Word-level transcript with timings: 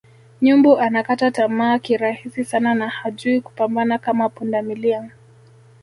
Nyumbu 0.41 0.77
anakata 0.79 1.31
tamaa 1.31 1.79
kirahisi 1.79 2.43
sana 2.43 2.73
na 2.73 2.89
hajui 2.89 3.41
kupambana 3.41 3.97
kama 3.97 4.29
pundamilia 4.29 5.09